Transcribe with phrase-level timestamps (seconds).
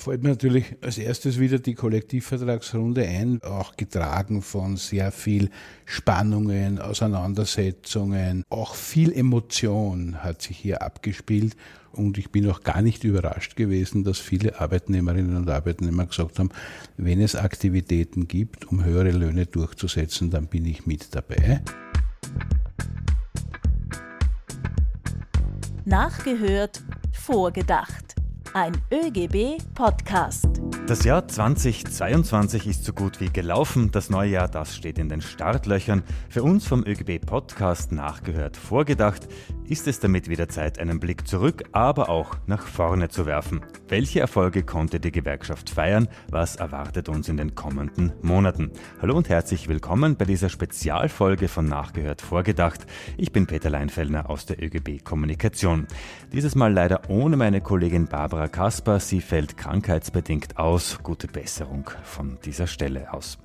[0.00, 5.50] fällt mir natürlich als erstes wieder die Kollektivvertragsrunde ein, auch getragen von sehr viel
[5.84, 11.54] Spannungen, Auseinandersetzungen, auch viel Emotion hat sich hier abgespielt.
[11.92, 16.50] Und ich bin auch gar nicht überrascht gewesen, dass viele Arbeitnehmerinnen und Arbeitnehmer gesagt haben,
[16.96, 21.60] wenn es Aktivitäten gibt, um höhere Löhne durchzusetzen, dann bin ich mit dabei.
[25.84, 26.82] Nachgehört,
[27.12, 28.14] vorgedacht.
[28.52, 30.48] Ein ÖGB-Podcast.
[30.88, 33.92] Das Jahr 2022 ist so gut wie gelaufen.
[33.92, 36.02] Das neue Jahr, das steht in den Startlöchern.
[36.28, 39.28] Für uns vom ÖGB-Podcast nachgehört, vorgedacht,
[39.70, 43.60] ist es damit wieder Zeit, einen Blick zurück, aber auch nach vorne zu werfen.
[43.86, 46.08] Welche Erfolge konnte die Gewerkschaft feiern?
[46.28, 48.72] Was erwartet uns in den kommenden Monaten?
[49.00, 52.84] Hallo und herzlich willkommen bei dieser Spezialfolge von Nachgehört Vorgedacht.
[53.16, 55.86] Ich bin Peter Leinfellner aus der ÖGB Kommunikation.
[56.32, 58.98] Dieses Mal leider ohne meine Kollegin Barbara Kasper.
[58.98, 60.98] Sie fällt krankheitsbedingt aus.
[61.04, 63.38] Gute Besserung von dieser Stelle aus.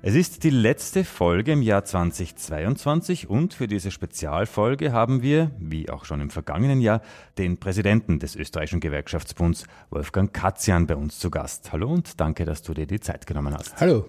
[0.00, 5.90] Es ist die letzte Folge im Jahr 2022 und für diese Spezialfolge haben wir, wie
[5.90, 7.02] auch schon im vergangenen Jahr,
[7.36, 11.72] den Präsidenten des österreichischen Gewerkschaftsbunds, Wolfgang Katzian, bei uns zu Gast.
[11.72, 13.80] Hallo und danke, dass du dir die Zeit genommen hast.
[13.80, 14.06] Hallo.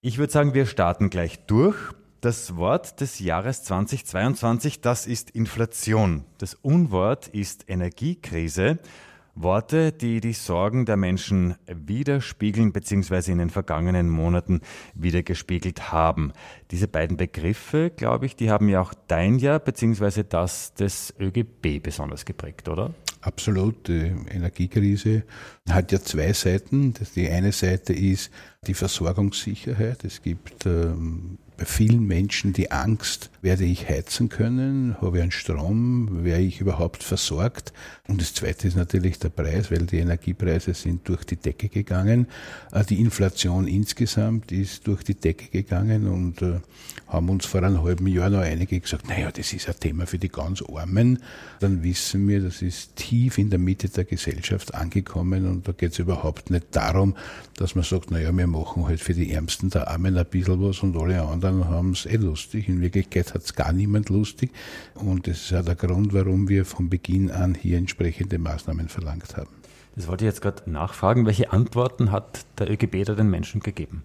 [0.00, 1.76] Ich würde sagen, wir starten gleich durch.
[2.20, 6.24] Das Wort des Jahres 2022, das ist Inflation.
[6.38, 8.78] Das Unwort ist Energiekrise.
[9.34, 13.32] Worte, die die Sorgen der Menschen widerspiegeln bzw.
[13.32, 14.60] in den vergangenen Monaten
[14.94, 16.32] wiedergespiegelt haben.
[16.70, 20.24] Diese beiden Begriffe, glaube ich, die haben ja auch dein Jahr bzw.
[20.28, 22.94] das des ÖGB besonders geprägt, oder?
[23.20, 23.88] Absolut.
[23.88, 25.24] Die Energiekrise
[25.68, 26.94] hat ja zwei Seiten.
[27.16, 28.30] Die eine Seite ist
[28.66, 30.04] die Versorgungssicherheit.
[30.04, 35.30] Es gibt ähm, bei vielen Menschen die Angst, werde ich heizen können, habe ich einen
[35.30, 37.72] Strom, werde ich überhaupt versorgt.
[38.08, 42.26] Und das Zweite ist natürlich der Preis, weil die Energiepreise sind durch die Decke gegangen.
[42.72, 46.60] Äh, die Inflation insgesamt ist durch die Decke gegangen und äh,
[47.06, 50.18] haben uns vor einem halben Jahr noch einige gesagt, naja, das ist ein Thema für
[50.18, 51.22] die ganz Armen.
[51.60, 55.92] Dann wissen wir, das ist tief in der Mitte der Gesellschaft angekommen und da geht
[55.92, 57.14] es überhaupt nicht darum,
[57.56, 60.80] dass man sagt, naja, wir machen halt für die Ärmsten der Armen ein bisschen was
[60.80, 62.68] und alle anderen haben es eh lustig.
[62.68, 64.50] In Wirklichkeit hat es gar niemand lustig
[64.94, 69.36] und das ist auch der Grund, warum wir von Beginn an hier entsprechende Maßnahmen verlangt
[69.36, 69.50] haben.
[69.96, 71.26] Das wollte ich jetzt gerade nachfragen.
[71.26, 74.02] Welche Antworten hat der ÖGB da den Menschen gegeben?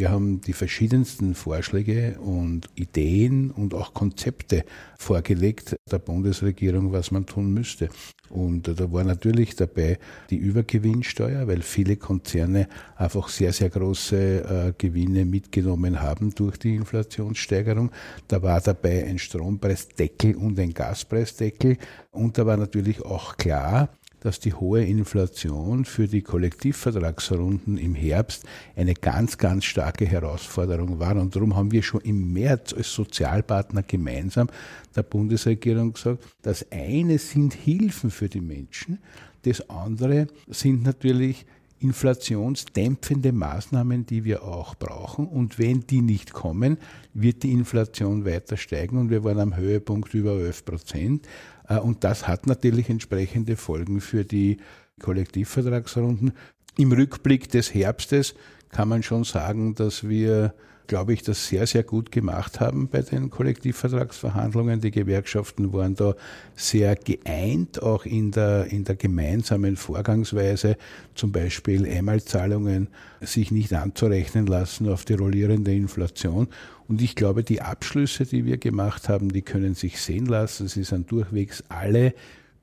[0.00, 4.64] Wir haben die verschiedensten Vorschläge und Ideen und auch Konzepte
[4.96, 7.90] vorgelegt der Bundesregierung, was man tun müsste.
[8.30, 9.98] Und da war natürlich dabei
[10.30, 12.66] die Übergewinnsteuer, weil viele Konzerne
[12.96, 17.90] einfach sehr, sehr große äh, Gewinne mitgenommen haben durch die Inflationssteigerung.
[18.26, 21.76] Da war dabei ein Strompreisdeckel und ein Gaspreisdeckel.
[22.10, 28.44] Und da war natürlich auch klar, dass die hohe Inflation für die Kollektivvertragsrunden im Herbst
[28.76, 31.16] eine ganz, ganz starke Herausforderung war.
[31.16, 34.48] Und darum haben wir schon im März als Sozialpartner gemeinsam
[34.94, 38.98] der Bundesregierung gesagt, das eine sind Hilfen für die Menschen,
[39.42, 41.46] das andere sind natürlich
[41.80, 45.26] inflationsdämpfende Maßnahmen, die wir auch brauchen.
[45.26, 46.76] Und wenn die nicht kommen,
[47.14, 51.28] wird die Inflation weiter steigen und wir waren am Höhepunkt über 11 Prozent.
[51.70, 54.58] Äh, und das hat natürlich entsprechende Folgen für die
[55.00, 56.32] Kollektivvertragsrunden.
[56.80, 58.34] Im Rückblick des Herbstes
[58.70, 60.54] kann man schon sagen, dass wir
[60.86, 64.80] glaube ich, das sehr, sehr gut gemacht haben bei den Kollektivvertragsverhandlungen.
[64.80, 66.16] Die Gewerkschaften waren da
[66.56, 70.76] sehr geeint, auch in der, in der gemeinsamen Vorgangsweise,
[71.14, 72.88] zum Beispiel Einmalzahlungen
[73.20, 76.48] sich nicht anzurechnen lassen auf die rollierende Inflation.
[76.88, 80.66] Und ich glaube, die Abschlüsse, die wir gemacht haben, die können sich sehen lassen.
[80.66, 82.14] Sie sind durchwegs alle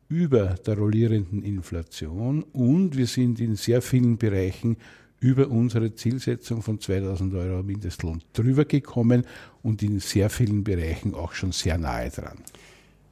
[0.09, 4.77] über der rollierenden Inflation und wir sind in sehr vielen Bereichen
[5.19, 9.25] über unsere Zielsetzung von 2000 Euro Mindestlohn drüber gekommen
[9.63, 12.37] und in sehr vielen Bereichen auch schon sehr nahe dran.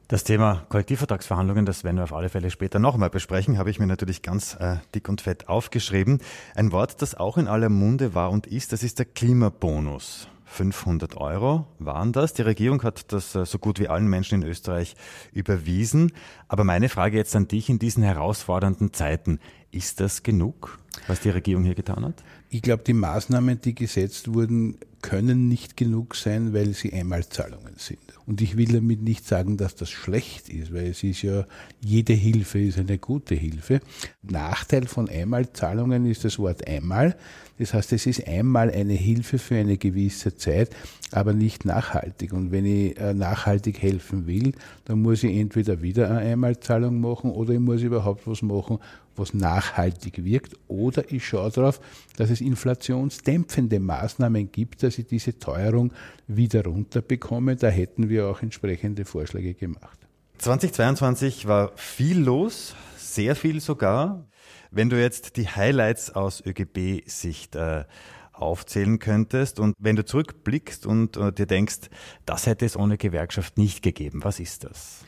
[0.08, 3.88] Das Thema Kollektivvertragsverhandlungen, das werden wir auf alle Fälle später nochmal besprechen, habe ich mir
[3.88, 6.20] natürlich ganz äh, dick und fett aufgeschrieben.
[6.54, 10.28] Ein Wort, das auch in aller Munde war und ist, das ist der Klimabonus.
[10.46, 12.32] 500 Euro waren das.
[12.32, 14.94] Die Regierung hat das äh, so gut wie allen Menschen in Österreich
[15.32, 16.12] überwiesen.
[16.48, 19.40] Aber meine Frage jetzt an dich in diesen herausfordernden Zeiten.
[19.72, 22.22] Ist das genug, was die Regierung hier getan hat?
[22.48, 28.00] Ich glaube, die Maßnahmen, die gesetzt wurden, können nicht genug sein, weil sie Einmalzahlungen sind.
[28.26, 31.46] Und ich will damit nicht sagen, dass das schlecht ist, weil es ist ja,
[31.80, 33.80] jede Hilfe ist eine gute Hilfe.
[34.22, 37.16] Nachteil von Einmalzahlungen ist das Wort einmal.
[37.58, 40.70] Das heißt, es ist einmal eine Hilfe für eine gewisse Zeit,
[41.12, 42.32] aber nicht nachhaltig.
[42.32, 44.52] Und wenn ich äh, nachhaltig helfen will,
[44.86, 48.78] dann muss ich entweder wieder eine Einmalzahlung machen oder ich muss überhaupt was machen,
[49.18, 51.80] was nachhaltig wirkt, oder ich schaue darauf,
[52.16, 55.92] dass es inflationsdämpfende Maßnahmen gibt, dass ich diese Teuerung
[56.26, 57.56] wieder runterbekomme.
[57.56, 59.98] Da hätten wir auch entsprechende Vorschläge gemacht.
[60.38, 64.26] 2022 war viel los, sehr viel sogar.
[64.70, 67.84] Wenn du jetzt die Highlights aus ÖGB-Sicht äh,
[68.32, 71.88] aufzählen könntest und wenn du zurückblickst und äh, dir denkst,
[72.26, 75.04] das hätte es ohne Gewerkschaft nicht gegeben, was ist das?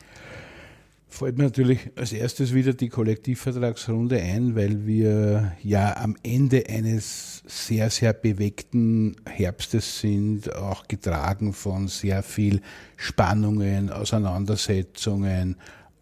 [1.09, 7.43] Fällt mir natürlich als erstes wieder die Kollektivvertragsrunde ein, weil wir ja am Ende eines
[7.47, 12.61] sehr, sehr bewegten Herbstes sind, auch getragen von sehr viel
[12.95, 15.55] Spannungen, Auseinandersetzungen,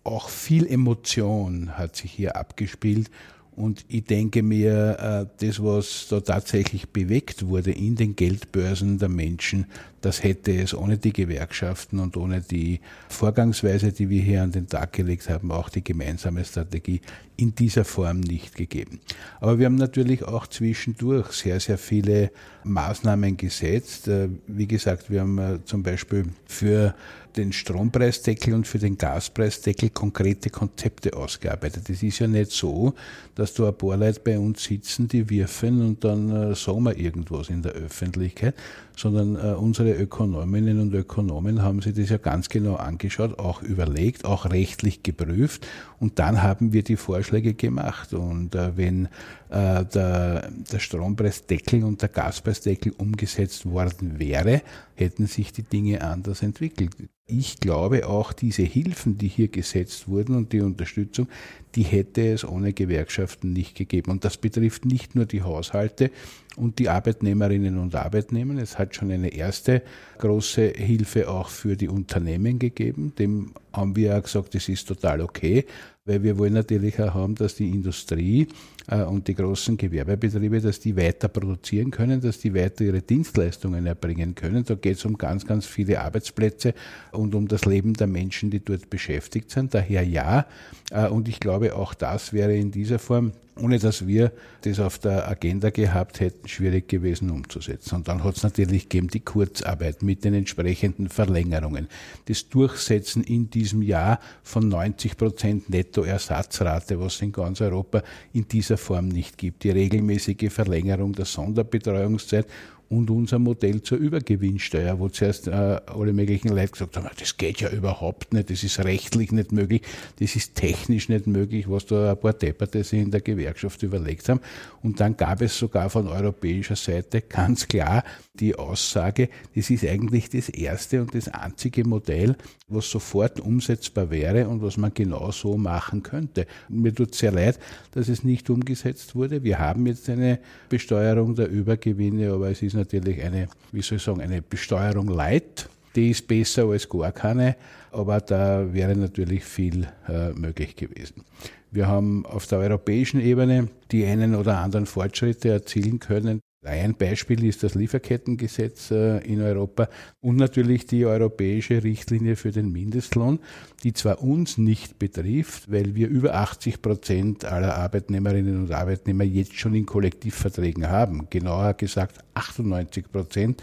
[0.04, 3.10] auch viel Emotion hat sich hier abgespielt.
[3.58, 9.10] Und ich denke mir, äh, das, was da tatsächlich bewegt wurde in den Geldbörsen der
[9.10, 9.66] Menschen,
[10.02, 14.68] das hätte es ohne die Gewerkschaften und ohne die Vorgangsweise, die wir hier an den
[14.68, 17.02] Tag gelegt haben, auch die gemeinsame Strategie
[17.36, 19.00] in dieser Form nicht gegeben.
[19.40, 22.32] Aber wir haben natürlich auch zwischendurch sehr, sehr viele
[22.64, 24.08] Maßnahmen gesetzt.
[24.08, 26.94] Äh, wie gesagt, wir haben äh, zum Beispiel für
[27.38, 31.90] den Strompreisdeckel und für den Gaspreisdeckel konkrete Konzepte ausgearbeitet.
[31.90, 32.94] Es ist ja nicht so,
[33.36, 36.98] dass da ein paar Leute bei uns sitzen, die wirfen und dann äh, sagen wir
[36.98, 38.56] irgendwas in der Öffentlichkeit,
[38.96, 44.26] sondern äh, unsere Ökonominnen und Ökonomen haben sich das ja ganz genau angeschaut, auch überlegt,
[44.26, 45.68] auch rechtlich geprüft
[46.00, 48.14] und dann haben wir die Vorschläge gemacht.
[48.14, 49.06] Und äh, wenn
[49.50, 54.62] äh, der, der Strompreisdeckel und der Gaspreisdeckel umgesetzt worden wäre,
[54.96, 56.96] hätten sich die Dinge anders entwickelt.
[57.30, 61.28] Ich glaube auch diese Hilfen, die hier gesetzt wurden und die Unterstützung,
[61.76, 64.12] die hätte es ohne Gewerkschaften nicht gegeben.
[64.12, 66.10] Und das betrifft nicht nur die Haushalte
[66.56, 68.62] und die Arbeitnehmerinnen und Arbeitnehmer.
[68.62, 69.84] Es hat schon eine erste
[70.20, 73.12] große Hilfe auch für die Unternehmen gegeben.
[73.20, 75.66] Dem haben wir auch gesagt, das ist total okay,
[76.06, 78.48] weil wir wollen natürlich auch haben, dass die Industrie
[78.96, 84.34] und die großen Gewerbebetriebe, dass die weiter produzieren können, dass die weiter ihre Dienstleistungen erbringen
[84.34, 84.64] können.
[84.64, 86.74] Da geht es um ganz, ganz viele Arbeitsplätze
[87.12, 89.74] und um das Leben der Menschen, die dort beschäftigt sind.
[89.74, 90.46] Daher ja.
[90.92, 94.32] Äh, und ich glaube, auch das wäre in dieser Form ohne dass wir
[94.62, 97.96] das auf der Agenda gehabt hätten, schwierig gewesen umzusetzen.
[97.96, 101.88] Und dann hat es natürlich gegeben die Kurzarbeit mit den entsprechenden Verlängerungen.
[102.26, 108.48] Das Durchsetzen in diesem Jahr von 90 Prozent Nettoersatzrate, was es in ganz Europa in
[108.48, 109.64] dieser Form nicht gibt.
[109.64, 112.48] Die regelmäßige Verlängerung der Sonderbetreuungszeit
[112.90, 117.62] und unser Modell zur Übergewinnsteuer, wo zuerst äh, alle möglichen Leute gesagt haben, das geht
[117.62, 119.82] ja überhaupt nicht, das ist rechtlich nicht möglich,
[120.20, 124.30] das ist technisch nicht möglich, was da ein paar Depperte sich in der Gewerkschaft überlegt
[124.30, 124.40] haben.
[124.82, 128.04] Und dann gab es sogar von europäischer Seite ganz klar
[128.40, 132.36] die Aussage, das ist eigentlich das erste und das einzige Modell,
[132.68, 136.48] was sofort umsetzbar wäre und was man genau so machen könnte.
[136.70, 137.60] Mir tut sehr leid,
[137.92, 139.44] dass es nicht umgesetzt wurde.
[139.44, 140.40] Wir haben jetzt eine
[140.70, 145.70] Besteuerung der Übergewinne, aber es ist natürlich eine, wie soll ich sagen, eine Besteuerung light.
[145.96, 147.56] Die ist besser als gar keine,
[147.92, 151.24] aber da wäre natürlich viel äh, möglich gewesen.
[151.72, 156.40] Wir haben auf der europäischen Ebene die einen oder anderen Fortschritte erzielen können.
[156.64, 159.90] Ein Beispiel ist das Lieferkettengesetz äh, in Europa
[160.22, 163.40] und natürlich die europäische Richtlinie für den Mindestlohn,
[163.84, 169.54] die zwar uns nicht betrifft, weil wir über 80 Prozent aller Arbeitnehmerinnen und Arbeitnehmer jetzt
[169.54, 173.62] schon in Kollektivverträgen haben, genauer gesagt 98 Prozent,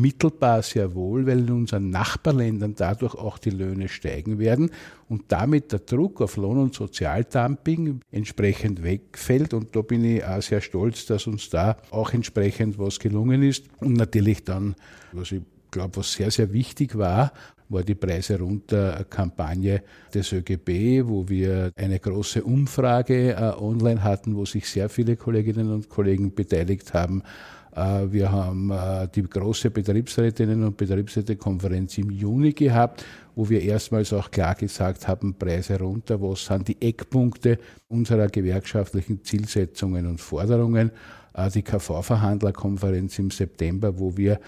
[0.00, 4.70] mittelbar sehr wohl, weil in unseren Nachbarländern dadurch auch die Löhne steigen werden
[5.08, 9.54] und damit der Druck auf Lohn- und Sozialdumping entsprechend wegfällt.
[9.54, 13.66] Und da bin ich auch sehr stolz, dass uns da auch entsprechend was gelungen ist.
[13.80, 14.74] Und natürlich dann,
[15.12, 17.32] was ich glaube, was sehr, sehr wichtig war,
[17.68, 19.82] war die Preise runter Kampagne
[20.12, 25.72] des ÖGB, wo wir eine große Umfrage äh, online hatten, wo sich sehr viele Kolleginnen
[25.72, 27.22] und Kollegen beteiligt haben
[27.74, 34.30] wir haben äh, die große Betriebsrätinnen und Betriebsrätekonferenz im Juni gehabt, wo wir erstmals auch
[34.30, 40.90] klar gesagt haben, Preise runter, was sind die Eckpunkte unserer gewerkschaftlichen Zielsetzungen und Forderungen.
[41.32, 44.38] Äh, die KV-Verhandlerkonferenz im September, wo wir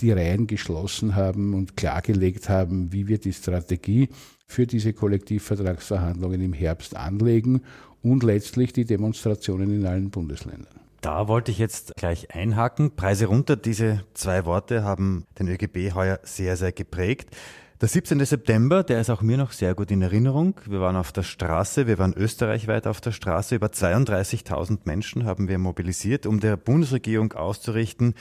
[0.00, 4.08] die Reihen geschlossen haben und klargelegt haben, wie wir die Strategie
[4.46, 7.60] für diese Kollektivvertragsverhandlungen im Herbst anlegen
[8.02, 10.79] und letztlich die Demonstrationen in allen Bundesländern.
[11.00, 12.94] Da wollte ich jetzt gleich einhaken.
[12.94, 17.34] Preise runter, diese zwei Worte haben den ÖGB heuer sehr, sehr geprägt.
[17.80, 18.22] Der 17.
[18.26, 20.60] September, der ist auch mir noch sehr gut in Erinnerung.
[20.66, 23.54] Wir waren auf der Straße, wir waren österreichweit auf der Straße.
[23.54, 28.12] Über 32.000 Menschen haben wir mobilisiert, um der Bundesregierung auszurichten,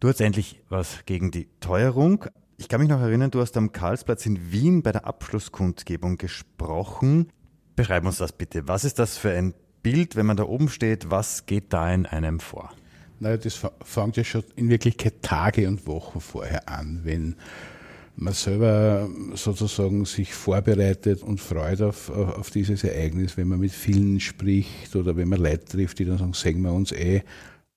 [0.00, 2.24] du hast endlich was gegen die Teuerung.
[2.56, 7.28] Ich kann mich noch erinnern, du hast am Karlsplatz in Wien bei der Abschlusskundgebung gesprochen.
[7.74, 8.66] Beschreib uns das bitte.
[8.66, 9.52] Was ist das für ein
[9.86, 12.72] Bild, wenn man da oben steht, was geht da in einem vor?
[13.20, 17.36] Naja, das fängt ja schon in Wirklichkeit Tage und Wochen vorher an, wenn
[18.16, 24.18] man selber sozusagen sich vorbereitet und freut auf, auf dieses Ereignis, wenn man mit vielen
[24.18, 27.22] spricht oder wenn man Leute trifft, die dann sagen, sehen wir uns eh.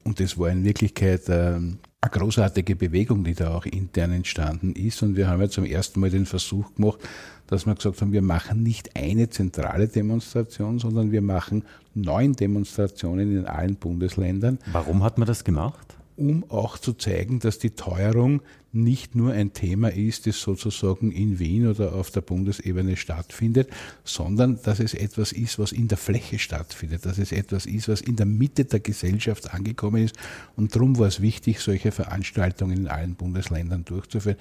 [0.04, 5.04] Und das war in Wirklichkeit ähm, eine großartige Bewegung, die da auch intern entstanden ist.
[5.04, 7.01] Und wir haben ja zum ersten Mal den Versuch gemacht,
[7.50, 11.63] dass wir gesagt haben, wir machen nicht eine zentrale Demonstration, sondern wir machen
[11.96, 14.60] neun Demonstrationen in allen Bundesländern.
[14.72, 15.96] Warum hat man das gemacht?
[16.15, 18.41] Um auch zu zeigen, dass die Teuerung
[18.72, 23.70] nicht nur ein Thema ist, das sozusagen in Wien oder auf der Bundesebene stattfindet,
[24.03, 28.01] sondern dass es etwas ist, was in der Fläche stattfindet, dass es etwas ist, was
[28.01, 30.15] in der Mitte der Gesellschaft angekommen ist.
[30.56, 34.38] Und darum war es wichtig, solche Veranstaltungen in allen Bundesländern durchzuführen.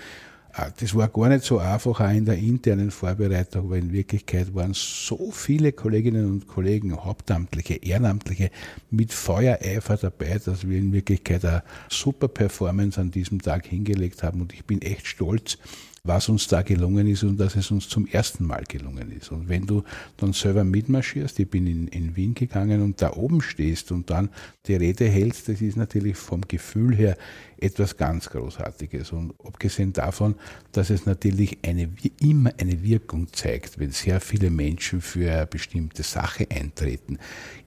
[0.60, 4.52] Ah, das war gar nicht so einfach auch in der internen Vorbereitung, weil in Wirklichkeit
[4.56, 8.50] waren so viele Kolleginnen und Kollegen, Hauptamtliche, Ehrenamtliche,
[8.90, 14.40] mit Feuereifer dabei, dass wir in Wirklichkeit eine super Performance an diesem Tag hingelegt haben.
[14.40, 15.58] Und ich bin echt stolz,
[16.02, 19.30] was uns da gelungen ist und dass es uns zum ersten Mal gelungen ist.
[19.30, 19.84] Und wenn du
[20.16, 24.30] dann selber mitmarschierst, ich bin in, in Wien gegangen und da oben stehst und dann
[24.66, 27.16] die Rede hältst, das ist natürlich vom Gefühl her
[27.60, 29.12] etwas ganz Großartiges.
[29.12, 30.34] Und abgesehen davon,
[30.72, 31.88] dass es natürlich eine,
[32.20, 37.18] immer eine Wirkung zeigt, wenn sehr viele Menschen für eine bestimmte Sache eintreten,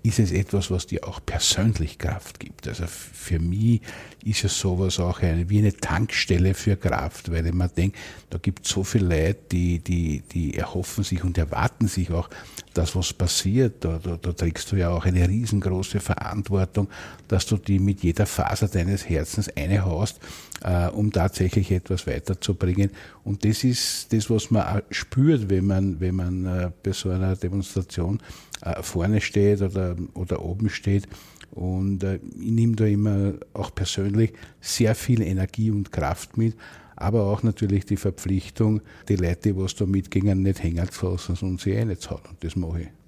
[0.04, 2.68] ist es etwas, was dir auch persönlich Kraft gibt.
[2.68, 3.82] Also für mich
[4.24, 7.98] ist es sowas auch eine, wie eine Tankstelle für Kraft, weil ich mir denke,
[8.30, 12.30] da gibt es so viele Leute, die, die, die erhoffen sich und erwarten sich auch,
[12.74, 13.84] dass was passiert.
[13.84, 16.88] Da, da, da trägst du ja auch eine riesengroße Verantwortung,
[17.28, 19.48] dass du die mit jeder Faser deines Herzens
[19.82, 20.20] einhaust,
[20.64, 22.92] äh, um tatsächlich etwas weiterzubringen.
[23.24, 27.36] Und das ist das, was man spürt, wenn man, wenn man äh, bei so einer
[27.36, 28.20] Demonstration
[28.62, 31.08] äh, vorne steht oder, oder oben steht.
[31.52, 36.56] Und äh, ich nehme da immer auch persönlich sehr viel Energie und Kraft mit,
[36.96, 41.60] aber auch natürlich die Verpflichtung, die Leute, die da mitgingen, nicht hängen zu lassen und
[41.60, 41.82] sie eh.
[41.82, 41.98] Und
[42.42, 43.01] das mache ich.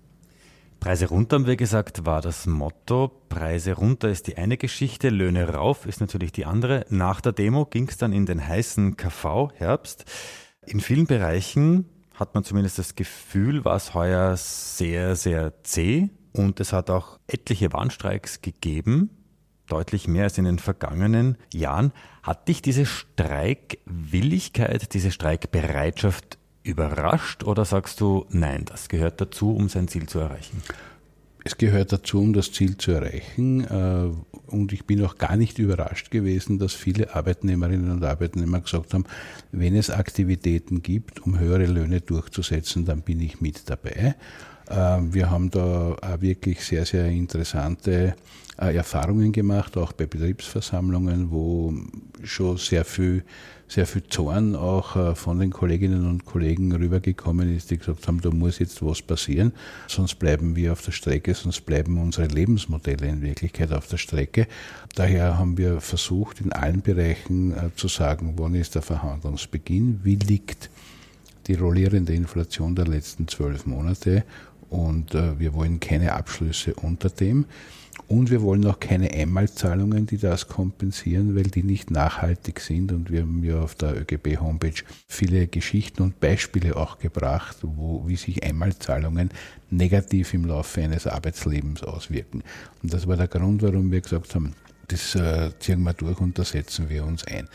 [0.83, 3.09] Preise runter, haben wir gesagt, war das Motto.
[3.29, 6.85] Preise runter ist die eine Geschichte, Löhne rauf ist natürlich die andere.
[6.89, 10.03] Nach der Demo ging es dann in den heißen KV Herbst.
[10.65, 11.85] In vielen Bereichen
[12.15, 17.17] hat man zumindest das Gefühl, war es heuer sehr, sehr zäh und es hat auch
[17.27, 19.09] etliche Warnstreiks gegeben,
[19.67, 21.93] deutlich mehr als in den vergangenen Jahren.
[22.23, 29.69] Hat dich diese Streikwilligkeit, diese Streikbereitschaft überrascht oder sagst du, nein, das gehört dazu, um
[29.69, 30.61] sein Ziel zu erreichen?
[31.45, 33.65] Es gehört dazu, um das Ziel zu erreichen.
[33.65, 34.11] Äh,
[34.47, 39.03] und ich bin auch gar nicht überrascht gewesen, dass viele Arbeitnehmerinnen und Arbeitnehmer gesagt haben,
[39.51, 44.15] wenn es Aktivitäten gibt, um höhere Löhne durchzusetzen, dann bin ich mit dabei.
[44.69, 48.15] Äh, wir haben da auch wirklich sehr, sehr interessante
[48.57, 51.73] äh, Erfahrungen gemacht, auch bei Betriebsversammlungen, wo
[52.23, 53.23] schon sehr viel
[53.67, 58.21] sehr viel Zorn auch äh, von den Kolleginnen und Kollegen rübergekommen ist, die gesagt haben,
[58.21, 59.53] da muss jetzt was passieren,
[59.87, 64.47] sonst bleiben wir auf der Strecke, sonst bleiben unsere Lebensmodelle in Wirklichkeit auf der Strecke.
[64.95, 70.15] Daher haben wir versucht, in allen Bereichen äh, zu sagen, wann ist der Verhandlungsbeginn, wie
[70.15, 70.69] liegt
[71.47, 74.23] die rollierende Inflation der letzten zwölf Monate
[74.69, 77.45] und äh, wir wollen keine Abschlüsse unter dem.
[78.07, 82.91] Und wir wollen auch keine Einmalzahlungen, die das kompensieren, weil die nicht nachhaltig sind.
[82.91, 88.15] Und wir haben ja auf der ÖGB-Homepage viele Geschichten und Beispiele auch gebracht, wo, wie
[88.15, 89.29] sich Einmalzahlungen
[89.69, 92.43] negativ im Laufe eines Arbeitslebens auswirken.
[92.81, 94.53] Und das war der Grund, warum wir gesagt haben,
[94.87, 97.47] das äh, ziehen wir durch und da setzen wir uns ein.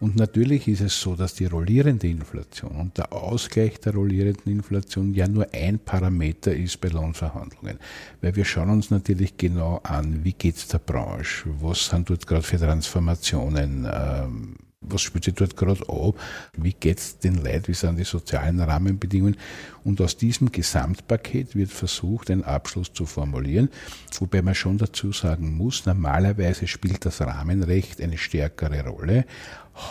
[0.00, 5.12] Und natürlich ist es so, dass die rollierende Inflation und der Ausgleich der rollierenden Inflation
[5.12, 7.78] ja nur ein Parameter ist bei Lohnverhandlungen.
[8.20, 12.26] Weil wir schauen uns natürlich genau an, wie geht es der Branche, was sind dort
[12.26, 16.18] gerade für Transformationen, ähm, was spielt sich dort gerade ab,
[16.56, 19.36] wie geht es den Leuten, wie sind die sozialen Rahmenbedingungen.
[19.84, 23.70] Und aus diesem Gesamtpaket wird versucht, einen Abschluss zu formulieren,
[24.18, 29.24] wobei man schon dazu sagen muss, normalerweise spielt das Rahmenrecht eine stärkere Rolle.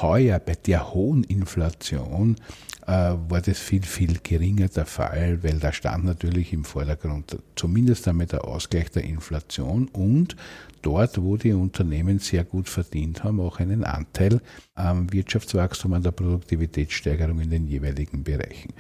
[0.02, 2.36] Heuer bei der hohen Inflation
[2.88, 8.28] war das viel, viel geringer der Fall, weil da stand natürlich im Vordergrund zumindest einmal
[8.28, 10.38] der Ausgleich der Inflation und
[10.82, 14.40] dort, wo die Unternehmen sehr gut verdient haben, auch einen Anteil
[14.76, 18.74] am Wirtschaftswachstum, an der Produktivitätssteigerung in den jeweiligen Bereichen.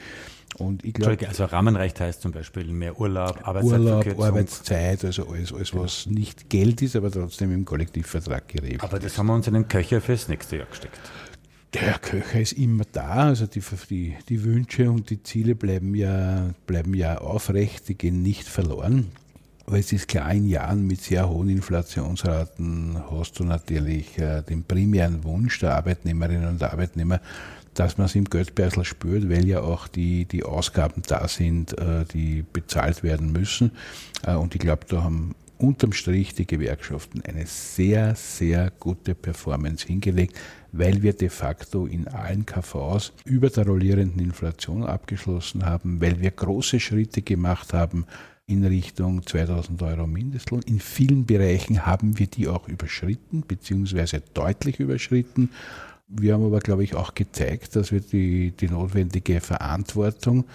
[0.55, 5.53] Und ich glaube, also Rahmenrecht heißt zum Beispiel mehr Urlaub, Arbeitszeit, Urlaub, Arbeitszeit, also alles,
[5.53, 5.83] alles genau.
[5.83, 8.83] was nicht Geld ist, aber trotzdem im Kollektivvertrag geregelt.
[8.83, 10.99] Aber das haben wir uns in den Köcher fürs nächste Jahr gesteckt.
[11.73, 16.53] Der Köcher ist immer da, also die, die, die Wünsche und die Ziele bleiben ja,
[16.65, 19.11] bleiben ja aufrecht, die gehen nicht verloren.
[19.65, 24.63] Aber es ist klar, in Jahren mit sehr hohen Inflationsraten hast du natürlich äh, den
[24.63, 27.19] primären Wunsch der Arbeitnehmerinnen und Arbeitnehmer,
[27.73, 32.05] dass man es im Geldbeutel spürt, weil ja auch die, die Ausgaben da sind, äh,
[32.05, 33.71] die bezahlt werden müssen.
[34.25, 39.87] Äh, und ich glaube, da haben unterm Strich die Gewerkschaften eine sehr, sehr gute Performance
[39.87, 40.37] hingelegt,
[40.71, 46.31] weil wir de facto in allen KVs über der rollierenden Inflation abgeschlossen haben, weil wir
[46.31, 48.05] große Schritte gemacht haben,
[48.49, 50.61] in Richtung 2000 Euro Mindestlohn.
[50.61, 55.49] In vielen Bereichen haben wir die auch überschritten, beziehungsweise deutlich überschritten.
[56.07, 60.45] Wir haben aber, glaube ich, auch gezeigt, dass wir die, die notwendige Verantwortung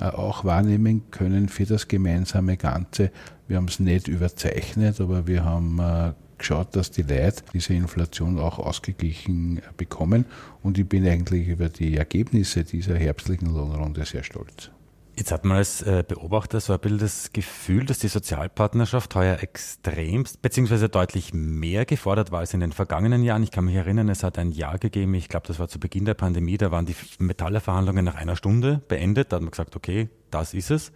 [0.00, 3.10] auch wahrnehmen können für das gemeinsame Ganze.
[3.46, 8.38] Wir haben es nicht überzeichnet, aber wir haben äh, geschaut, dass die Leute diese Inflation
[8.38, 10.24] auch ausgeglichen bekommen.
[10.62, 14.70] Und ich bin eigentlich über die Ergebnisse dieser herbstlichen Lohnrunde sehr stolz.
[15.18, 19.42] Jetzt hat man als äh, Beobachter so ein bisschen das Gefühl, dass die Sozialpartnerschaft heuer
[19.42, 23.42] extremst beziehungsweise deutlich mehr gefordert war als in den vergangenen Jahren.
[23.42, 26.04] Ich kann mich erinnern, es hat ein Jahr gegeben, ich glaube, das war zu Beginn
[26.04, 29.32] der Pandemie, da waren die Metallerverhandlungen nach einer Stunde beendet.
[29.32, 30.92] Da hat man gesagt, okay, das ist es.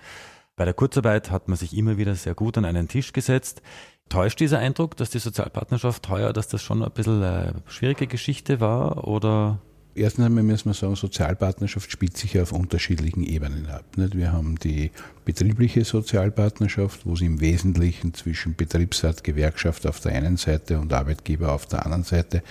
[0.54, 3.60] Bei der Kurzarbeit hat man sich immer wieder sehr gut an einen Tisch gesetzt.
[4.08, 8.60] Täuscht dieser Eindruck, dass die Sozialpartnerschaft heuer, dass das schon ein bisschen eine schwierige Geschichte
[8.60, 9.58] war oder
[9.94, 13.84] Erstens einmal müssen wir sagen, Sozialpartnerschaft spielt sich auf unterschiedlichen Ebenen ab.
[13.96, 14.90] Wir haben die
[15.26, 21.52] betriebliche Sozialpartnerschaft, wo es im Wesentlichen zwischen Betriebsrat, Gewerkschaft auf der einen Seite und Arbeitgeber
[21.52, 22.42] auf der anderen Seite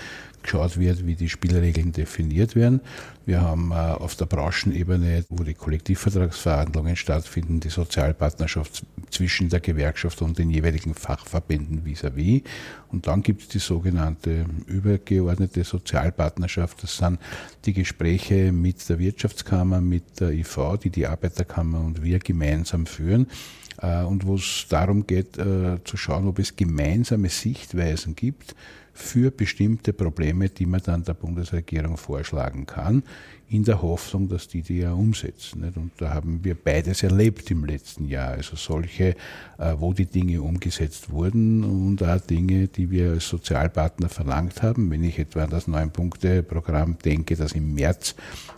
[0.44, 2.82] geschaut wird, wie die Spielregeln definiert werden.
[3.26, 10.22] Wir haben äh, auf der Branchenebene, wo die Kollektivvertragsverhandlungen stattfinden, die Sozialpartnerschaft zwischen der Gewerkschaft
[10.22, 12.42] und den jeweiligen Fachverbänden vis-à-vis.
[12.42, 12.44] -vis.
[12.90, 16.84] Und dann gibt es die sogenannte übergeordnete Sozialpartnerschaft.
[16.84, 17.20] Das sind
[17.66, 23.28] die Gespräche mit der Wirtschaftskammer, mit der IV, die die Arbeiterkammer und wir gemeinsam führen
[23.82, 28.56] und wo es darum geht, äh, zu schauen, ob es gemeinsame Sichtweisen gibt,
[28.94, 33.04] für bestimmte Probleme, die man dann der Bundesregierung vorschlagen kann,
[33.52, 35.64] in der Hoffnung, dass die die ja umsetzen.
[35.76, 38.30] Und da haben wir beides erlebt im letzten Jahr.
[38.30, 39.16] Also solche,
[39.58, 44.90] äh, wo die Dinge umgesetzt wurden und auch Dinge, die wir als Sozialpartner verlangt haben.
[44.90, 48.16] Wenn ich etwa an das Neun-Punkte-Programm denke, das im März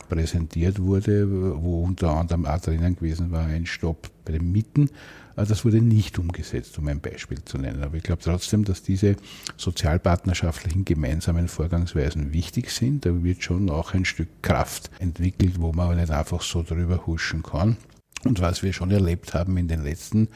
[0.08, 1.28] präsentiert wurde,
[1.60, 4.90] wo unter anderem auch drinnen gewesen war, ein Stopp bei den Mieten
[5.36, 7.82] das wurde nicht umgesetzt, um ein Beispiel zu nennen.
[7.82, 9.16] Aber ich glaube trotzdem, dass diese
[9.56, 13.04] sozialpartnerschaftlichen gemeinsamen Vorgangsweisen wichtig sind.
[13.04, 17.42] Da wird schon auch ein Stück Kraft entwickelt, wo man nicht einfach so drüber huschen
[17.42, 17.76] kann.
[18.24, 20.28] Und was wir schon erlebt haben in den letzten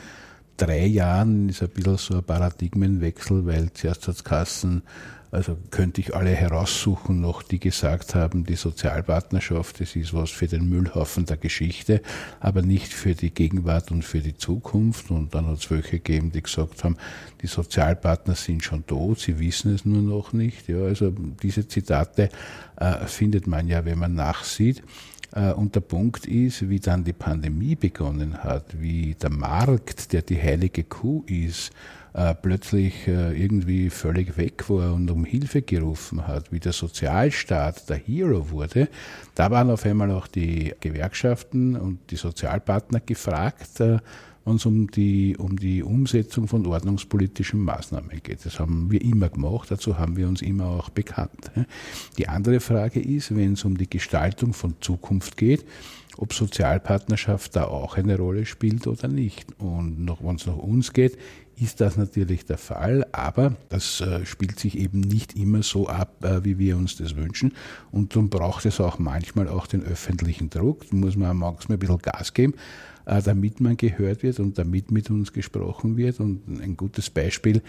[0.56, 4.82] drei Jahren, ist ein bisschen so ein Paradigmenwechsel, weil zuerst hat es Kassen
[5.30, 10.46] also könnte ich alle heraussuchen noch, die gesagt haben, die Sozialpartnerschaft, das ist was für
[10.46, 12.00] den Müllhaufen der Geschichte,
[12.40, 15.10] aber nicht für die Gegenwart und für die Zukunft.
[15.10, 16.96] Und dann hat es welche gegeben, die gesagt haben,
[17.42, 20.68] die Sozialpartner sind schon tot, sie wissen es nur noch nicht.
[20.68, 22.30] Ja, also diese Zitate
[22.76, 24.82] äh, findet man ja, wenn man nachsieht.
[25.32, 30.22] Äh, und der Punkt ist, wie dann die Pandemie begonnen hat, wie der Markt, der
[30.22, 31.70] die heilige Kuh ist,
[32.18, 37.88] äh, plötzlich äh, irgendwie völlig weg war und um Hilfe gerufen hat, wie der Sozialstaat
[37.88, 38.88] der Hero wurde,
[39.36, 43.98] da waren auf einmal auch die Gewerkschaften und die Sozialpartner gefragt, äh,
[44.44, 48.44] wenn es um die, um die Umsetzung von ordnungspolitischen Maßnahmen geht.
[48.44, 51.52] Das haben wir immer gemacht, dazu haben wir uns immer auch bekannt.
[52.16, 55.64] Die andere Frage ist, wenn es um die Gestaltung von Zukunft geht,
[56.16, 59.46] ob Sozialpartnerschaft da auch eine Rolle spielt oder nicht.
[59.58, 61.16] Und wenn es nach uns geht,
[61.60, 66.24] ist das natürlich der Fall, aber das äh, spielt sich eben nicht immer so ab,
[66.24, 67.54] äh, wie wir uns das wünschen.
[67.90, 70.88] Und darum braucht es auch manchmal auch den öffentlichen Druck.
[70.90, 72.54] Da muss man manchmal ein bisschen Gas geben,
[73.24, 76.20] damit man gehört wird und damit mit uns gesprochen wird.
[76.20, 77.62] Und ein gutes Beispiel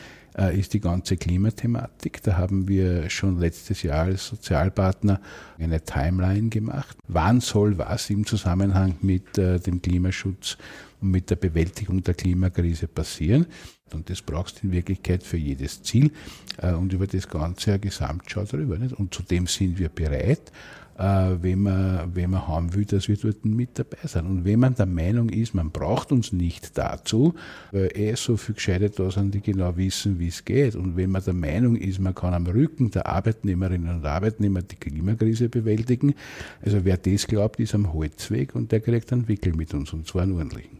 [0.54, 2.21] ist die ganze Klimathematik.
[2.23, 5.21] Da haben wir schon letztes Jahr als Sozialpartner
[5.58, 6.97] eine Timeline gemacht.
[7.08, 10.58] Wann soll was im Zusammenhang mit dem Klimaschutz
[10.99, 13.45] und mit der Bewältigung der Klimakrise passieren?
[13.93, 16.12] Und das brauchst du in Wirklichkeit für jedes Ziel
[16.58, 18.78] äh, und über das Ganze eine Gesamtschau drüber.
[18.97, 23.45] Und zudem sind wir bereit, äh, wenn, man, wenn man haben will, dass wir dort
[23.45, 24.25] mit dabei sind.
[24.25, 27.35] Und wenn man der Meinung ist, man braucht uns nicht dazu,
[27.71, 30.75] weil eh so viel Gescheite da sind, die genau wissen, wie es geht.
[30.75, 34.75] Und wenn man der Meinung ist, man kann am Rücken der Arbeitnehmerinnen und Arbeitnehmer die
[34.75, 36.15] Klimakrise bewältigen,
[36.62, 40.05] also wer das glaubt, ist am Holzweg und der kriegt einen Wickel mit uns und
[40.05, 40.79] zwar einen ordentlichen.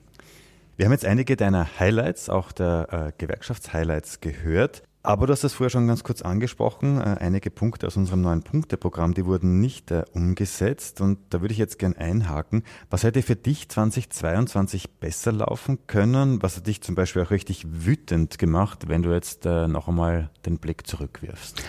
[0.76, 4.84] Wir haben jetzt einige deiner Highlights, auch der äh, Gewerkschaftshighlights gehört.
[5.02, 7.00] Aber du hast das vorher schon ganz kurz angesprochen.
[7.00, 11.00] Äh, einige Punkte aus unserem neuen Punkteprogramm, die wurden nicht äh, umgesetzt.
[11.00, 12.64] Und da würde ich jetzt gern einhaken.
[12.90, 16.42] Was hätte für dich 2022 besser laufen können?
[16.44, 20.32] Was hat dich zum Beispiel auch richtig wütend gemacht, wenn du jetzt äh, noch einmal
[20.46, 21.64] den Blick zurückwirfst?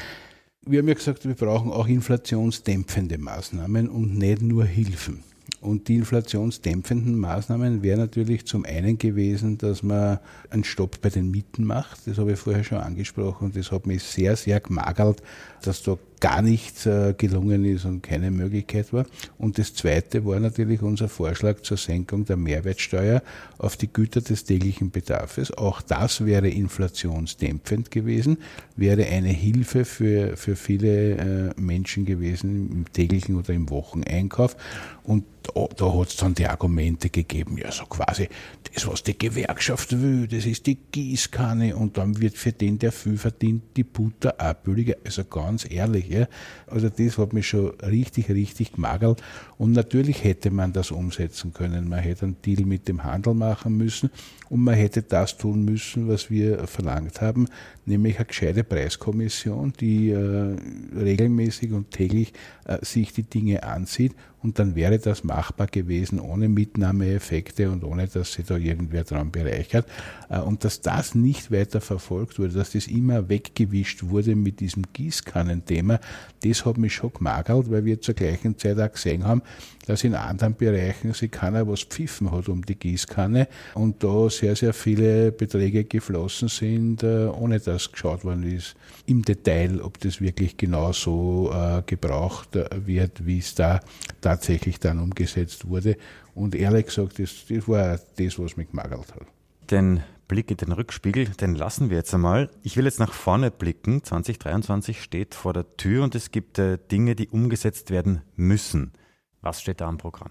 [0.62, 5.22] Wir haben ja gesagt, wir brauchen auch inflationsdämpfende Maßnahmen und nicht nur Hilfen.
[5.60, 10.18] Und die inflationsdämpfenden Maßnahmen wäre natürlich zum einen gewesen, dass man
[10.48, 12.06] einen Stopp bei den Mieten macht.
[12.06, 13.52] Das habe ich vorher schon angesprochen.
[13.54, 15.22] Das hat mich sehr, sehr gemagert,
[15.62, 19.06] dass da gar nichts äh, gelungen ist und keine Möglichkeit war.
[19.38, 23.22] Und das Zweite war natürlich unser Vorschlag zur Senkung der Mehrwertsteuer
[23.58, 25.50] auf die Güter des täglichen Bedarfs.
[25.52, 28.38] Auch das wäre inflationsdämpfend gewesen,
[28.76, 34.56] wäre eine Hilfe für, für viele äh, Menschen gewesen im täglichen oder im Wocheneinkauf.
[35.02, 38.28] Und da, da hat es dann die Argumente gegeben, ja so quasi,
[38.74, 42.92] das was die Gewerkschaft will, das ist die Gießkanne und dann wird für den, der
[42.92, 44.96] viel verdient, die Butter auch billiger.
[45.04, 46.26] Also ganz ehrlich, ja.
[46.66, 49.22] Also das hat mich schon richtig, richtig gemagert.
[49.58, 51.88] Und natürlich hätte man das umsetzen können.
[51.88, 54.10] Man hätte einen Deal mit dem Handel machen müssen
[54.48, 57.46] und man hätte das tun müssen, was wir verlangt haben,
[57.86, 60.56] nämlich eine gescheite Preiskommission, die äh,
[60.96, 62.32] regelmäßig und täglich
[62.64, 68.08] äh, sich die Dinge ansieht und dann wäre das machbar gewesen ohne Mitnahmeeffekte und ohne,
[68.08, 69.86] dass sich da irgendwer dran bereichert.
[70.28, 74.84] Äh, und dass das nicht weiter verfolgt wurde, dass das immer weggewischt wurde mit diesem
[74.92, 76.00] Gießkannenthema,
[76.42, 79.42] das hat mich schon gemagert, weil wir zur gleichen Zeit auch gesehen haben,
[79.86, 84.54] dass in anderen Bereichen sich keiner was pfiffen hat um die Gießkanne und da sehr,
[84.54, 88.76] sehr viele Beträge geflossen sind, äh, ohne dass geschaut worden ist
[89.06, 92.50] im Detail, ob das wirklich genau so äh, gebraucht
[92.86, 93.80] wird, wie es da
[94.20, 95.96] tatsächlich dann umgesetzt wurde.
[96.34, 99.26] Und ehrlich gesagt, das, das war das, was mich gemagert hat.
[99.70, 102.50] Den Blick in den Rückspiegel, den lassen wir jetzt einmal.
[102.62, 104.04] Ich will jetzt nach vorne blicken.
[104.04, 108.92] 2023 steht vor der Tür und es gibt äh, Dinge, die umgesetzt werden müssen.
[109.40, 110.30] Was steht da am Programm?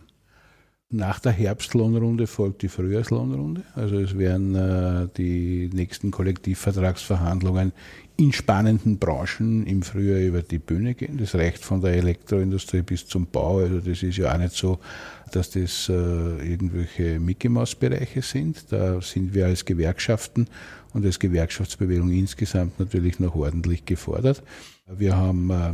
[0.92, 3.64] Nach der Herbstlohnrunde folgt die Frühjahrslohnrunde.
[3.76, 7.74] Also es werden äh, die nächsten Kollektivvertragsverhandlungen
[8.20, 11.18] in spannenden Branchen im Frühjahr über die Bühne gehen.
[11.18, 13.60] Das reicht von der Elektroindustrie bis zum Bau.
[13.60, 14.80] Also das ist ja auch nicht so,
[15.32, 18.72] dass das äh, irgendwelche Mickey-Maus-Bereiche sind.
[18.72, 20.48] Da sind wir als Gewerkschaften
[20.94, 24.44] und als Gewerkschaftsbewegung insgesamt natürlich noch ordentlich gefordert.
[24.88, 25.72] Wir haben äh,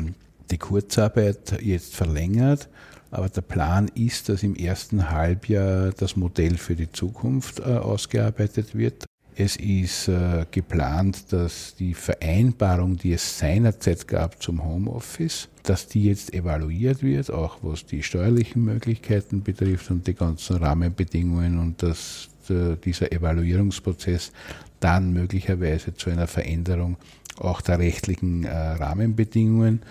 [0.52, 2.70] die Kurzarbeit jetzt verlängert
[3.12, 8.76] aber der Plan ist, dass im ersten Halbjahr das Modell für die Zukunft äh, ausgearbeitet
[8.76, 9.06] wird.
[9.38, 16.06] Es ist äh, geplant, dass die Vereinbarung, die es seinerzeit gab zum Homeoffice, dass die
[16.06, 22.30] jetzt evaluiert wird, auch was die steuerlichen Möglichkeiten betrifft und die ganzen Rahmenbedingungen und dass
[22.50, 24.32] äh, dieser Evaluierungsprozess
[24.80, 26.96] dann möglicherweise zu einer Veränderung
[27.38, 29.82] auch der rechtlichen äh, Rahmenbedingungen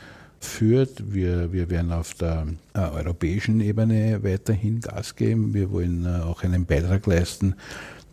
[0.41, 1.13] führt.
[1.13, 5.53] Wir, wir werden auf der äh, europäischen Ebene weiterhin Gas geben.
[5.53, 7.55] Wir wollen äh, auch einen Beitrag leisten,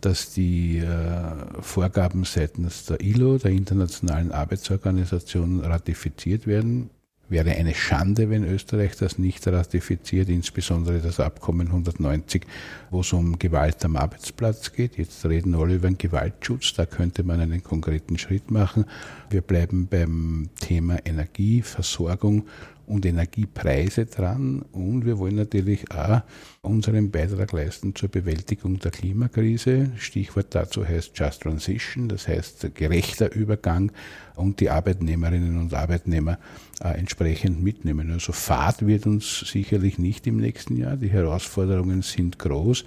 [0.04, 6.90] dass die äh, Vorgaben seitens der ILO, der Internationalen Arbeitsorganisation, ratifiziert werden
[7.32, 12.46] wäre eine Schande, wenn Österreich das nicht ratifiziert, insbesondere das Abkommen 190,
[12.90, 14.98] wo es um Gewalt am Arbeitsplatz geht.
[14.98, 18.84] Jetzt reden alle über den Gewaltschutz, da könnte man einen konkreten Schritt machen.
[19.30, 22.46] Wir bleiben beim Thema Energieversorgung
[22.86, 26.22] und Energiepreise dran und wir wollen natürlich auch
[26.62, 29.90] unseren Beitrag leisten zur Bewältigung der Klimakrise.
[29.96, 33.92] Stichwort dazu heißt Just Transition, das heißt gerechter Übergang
[34.34, 36.38] und die Arbeitnehmerinnen und Arbeitnehmer
[36.82, 38.10] äh, entsprechend mitnehmen.
[38.10, 40.96] Also Fahrt wird uns sicherlich nicht im nächsten Jahr.
[40.96, 42.84] Die Herausforderungen sind groß.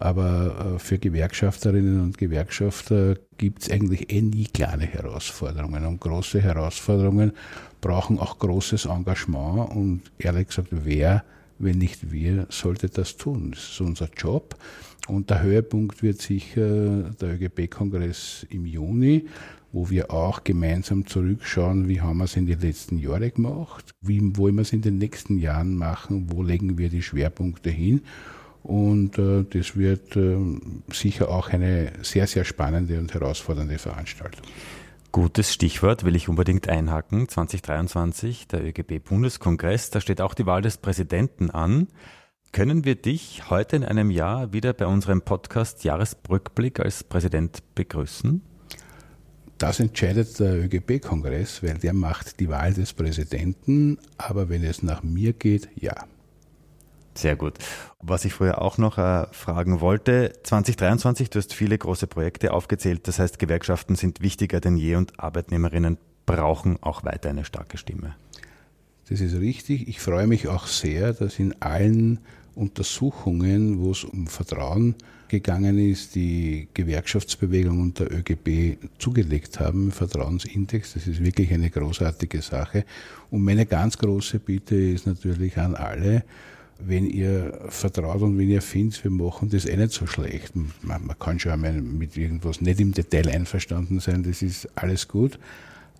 [0.00, 5.84] Aber äh, für Gewerkschafterinnen und Gewerkschafter gibt es eigentlich eh nie kleine Herausforderungen.
[5.86, 7.32] Und große Herausforderungen
[7.80, 9.70] brauchen auch großes Engagement.
[9.74, 11.24] Und ehrlich gesagt, wer,
[11.58, 13.52] wenn nicht wir, sollte das tun?
[13.52, 14.56] Das ist unser Job.
[15.08, 19.26] Und der Höhepunkt wird sicher der ÖGB-Kongress im Juni,
[19.72, 24.36] wo wir auch gemeinsam zurückschauen, wie haben wir es in den letzten Jahren gemacht, wie
[24.36, 28.02] wollen wir es in den nächsten Jahren machen, wo legen wir die Schwerpunkte hin.
[28.62, 30.36] Und äh, das wird äh,
[30.92, 34.42] sicher auch eine sehr, sehr spannende und herausfordernde Veranstaltung.
[35.20, 37.28] Gutes Stichwort will ich unbedingt einhaken.
[37.28, 41.88] 2023, der ÖGB-Bundeskongress, da steht auch die Wahl des Präsidenten an.
[42.52, 48.42] Können wir dich heute in einem Jahr wieder bei unserem Podcast Jahresrückblick als Präsident begrüßen?
[49.58, 53.98] Das entscheidet der ÖGB-Kongress, weil der macht die Wahl des Präsidenten.
[54.18, 55.96] Aber wenn es nach mir geht, ja.
[57.18, 57.54] Sehr gut.
[58.00, 63.08] Was ich früher auch noch äh, fragen wollte, 2023, du hast viele große Projekte aufgezählt,
[63.08, 68.14] das heißt, Gewerkschaften sind wichtiger denn je und Arbeitnehmerinnen brauchen auch weiter eine starke Stimme.
[69.08, 69.88] Das ist richtig.
[69.88, 72.20] Ich freue mich auch sehr, dass in allen
[72.54, 74.94] Untersuchungen, wo es um Vertrauen
[75.26, 80.94] gegangen ist, die Gewerkschaftsbewegung und der ÖGB zugelegt haben, Vertrauensindex.
[80.94, 82.84] Das ist wirklich eine großartige Sache.
[83.32, 86.22] Und meine ganz große Bitte ist natürlich an alle,
[86.78, 90.54] wenn ihr vertraut und wenn ihr findet, wir machen das eh nicht so schlecht.
[90.54, 95.08] Man, man kann schon einmal mit irgendwas nicht im Detail einverstanden sein, das ist alles
[95.08, 95.38] gut.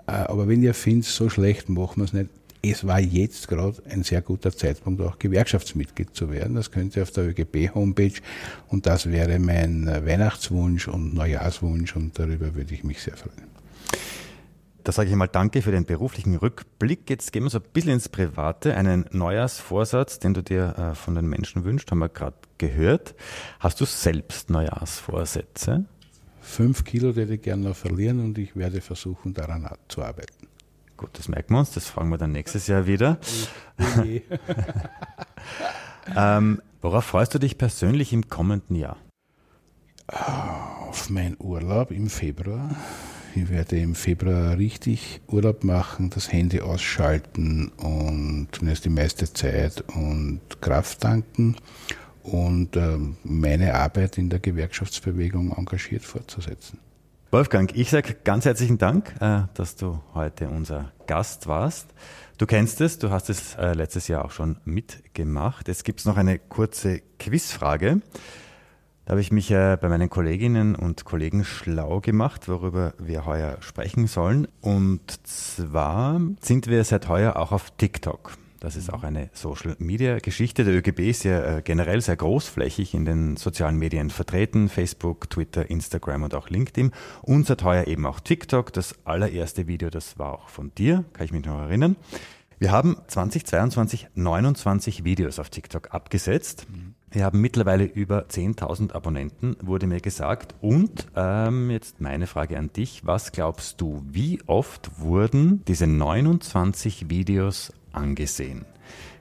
[0.06, 2.30] Äh, aber wenn ihr findet, so schlecht machen wir es nicht,
[2.62, 6.56] es war jetzt gerade ein sehr guter Zeitpunkt, auch Gewerkschaftsmitglied zu werden.
[6.56, 8.20] Das könnt ihr auf der ÖGB-Homepage
[8.68, 13.48] und das wäre mein Weihnachtswunsch und Neujahrswunsch und darüber würde ich mich sehr freuen.
[14.88, 17.10] Da sage ich mal Danke für den beruflichen Rückblick.
[17.10, 18.74] Jetzt gehen wir so ein bisschen ins Private.
[18.74, 23.14] Einen Neujahrsvorsatz, den du dir äh, von den Menschen wünschst, haben wir gerade gehört.
[23.60, 25.84] Hast du selbst Neujahrsvorsätze?
[26.40, 30.48] Fünf Kilo werde ich gerne noch verlieren und ich werde versuchen, daran zu arbeiten.
[30.96, 33.18] Gut, das merken wir uns, das fragen wir dann nächstes Jahr wieder.
[36.16, 38.96] ähm, worauf freust du dich persönlich im kommenden Jahr?
[40.06, 42.74] Auf meinen Urlaub im Februar.
[43.34, 49.84] Ich werde im Februar richtig Urlaub machen, das Handy ausschalten und zumindest die meiste Zeit
[49.94, 51.56] und Kraft tanken
[52.22, 56.78] und ähm, meine Arbeit in der Gewerkschaftsbewegung engagiert fortzusetzen.
[57.30, 61.88] Wolfgang, ich sage ganz herzlichen Dank, äh, dass du heute unser Gast warst.
[62.38, 65.68] Du kennst es, du hast es äh, letztes Jahr auch schon mitgemacht.
[65.68, 68.00] Jetzt gibt es noch eine kurze Quizfrage.
[69.08, 73.56] Da habe ich mich äh, bei meinen Kolleginnen und Kollegen schlau gemacht, worüber wir heuer
[73.60, 74.46] sprechen sollen.
[74.60, 78.36] Und zwar sind wir seit heuer auch auf TikTok.
[78.60, 80.62] Das ist auch eine Social-Media-Geschichte.
[80.62, 84.68] Der ÖGB ist ja äh, generell sehr großflächig in den sozialen Medien vertreten.
[84.68, 86.92] Facebook, Twitter, Instagram und auch LinkedIn.
[87.22, 88.74] Und seit heuer eben auch TikTok.
[88.74, 91.96] Das allererste Video, das war auch von dir, kann ich mich noch erinnern.
[92.58, 96.66] Wir haben 2022 29 Videos auf TikTok abgesetzt.
[97.10, 100.54] Wir haben mittlerweile über 10.000 Abonnenten, wurde mir gesagt.
[100.60, 103.06] Und ähm, jetzt meine Frage an dich.
[103.06, 108.64] Was glaubst du, wie oft wurden diese 29 Videos angesehen.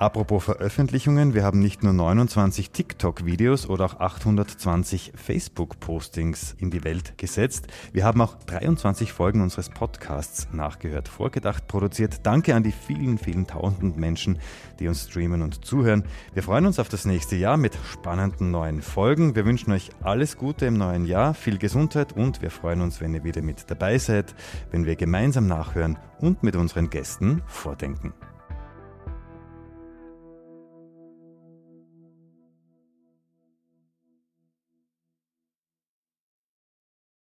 [0.03, 7.17] Apropos Veröffentlichungen, wir haben nicht nur 29 TikTok-Videos oder auch 820 Facebook-Postings in die Welt
[7.19, 12.27] gesetzt, wir haben auch 23 Folgen unseres Podcasts nachgehört, vorgedacht, produziert.
[12.27, 14.41] Danke an die vielen, vielen tausenden Menschen,
[14.81, 16.03] die uns streamen und zuhören.
[16.35, 19.37] Wir freuen uns auf das nächste Jahr mit spannenden neuen Folgen.
[19.37, 23.15] Wir wünschen euch alles Gute im neuen Jahr, viel Gesundheit und wir freuen uns, wenn
[23.15, 24.35] ihr wieder mit dabei seid,
[24.73, 28.13] wenn wir gemeinsam nachhören und mit unseren Gästen vordenken.